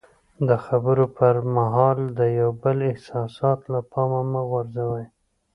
د 0.47 0.49
خبرو 0.65 1.05
پر 1.17 1.35
مهال 1.55 1.99
د 2.19 2.19
یو 2.39 2.49
بل 2.63 2.77
احساسات 2.91 3.59
له 3.73 3.79
پامه 3.91 4.21
مه 4.31 4.41
غورځوئ. 4.49 5.05